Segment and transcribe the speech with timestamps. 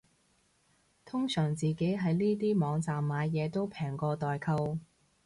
[1.05, 4.79] 通常自己喺呢啲網站買嘢都平過代購